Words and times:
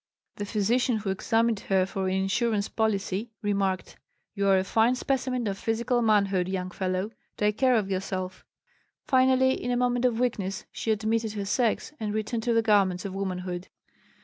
The 0.37 0.47
physician 0.47 0.97
who 0.97 1.11
examined 1.11 1.59
her 1.69 1.85
for 1.85 2.07
an 2.07 2.15
insurance 2.15 2.67
policy 2.67 3.29
remarked: 3.43 3.97
"You 4.33 4.47
are 4.47 4.57
a 4.57 4.63
fine 4.63 4.95
specimen 4.95 5.45
of 5.45 5.59
physical 5.59 6.01
manhood, 6.01 6.47
young 6.49 6.71
fellow. 6.71 7.11
Take 7.37 7.57
good 7.57 7.61
care 7.61 7.75
of 7.75 7.91
yourself." 7.91 8.43
Finally, 9.05 9.63
in 9.63 9.69
a 9.69 9.77
moment 9.77 10.05
of 10.05 10.19
weakness, 10.19 10.65
she 10.71 10.89
admitted 10.89 11.33
her 11.33 11.45
sex 11.45 11.93
and 11.99 12.15
returned 12.15 12.41
to 12.41 12.53
the 12.55 12.63
garments 12.63 13.05
of 13.05 13.13
womanhood. 13.13 13.67